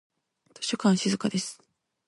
[0.55, 1.61] 図書館は静かです。